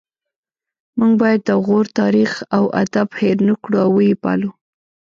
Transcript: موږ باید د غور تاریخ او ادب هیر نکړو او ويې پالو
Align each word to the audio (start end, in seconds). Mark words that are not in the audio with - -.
موږ 0.97 1.13
باید 1.21 1.41
د 1.49 1.51
غور 1.65 1.85
تاریخ 1.99 2.31
او 2.55 2.63
ادب 2.81 3.07
هیر 3.19 3.37
نکړو 3.49 3.75
او 3.85 3.89
ويې 3.97 4.15
پالو 4.23 4.49